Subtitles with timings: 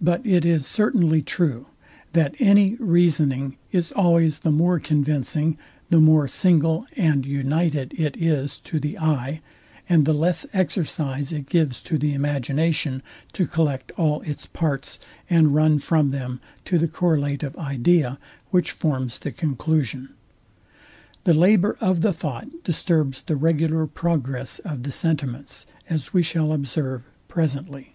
[0.00, 1.66] But it is certainly true,
[2.12, 5.56] that any reasoning is always the more convincing,
[5.90, 9.40] the more single and united it is to the eye,
[9.88, 13.00] and the less exercise it gives to the imagination
[13.34, 14.98] to collect all its parts,
[15.30, 18.18] and run from them to the correlative idea,
[18.50, 20.08] which forms the conclusion.
[21.22, 26.52] The labour of the thought disturbs the regular progress of the sentiments, as we shall
[26.52, 27.94] observe presently.